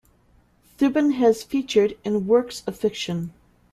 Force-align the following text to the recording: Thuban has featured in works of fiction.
Thuban 0.79 1.13
has 1.17 1.43
featured 1.43 1.95
in 2.03 2.25
works 2.25 2.63
of 2.65 2.75
fiction. 2.75 3.33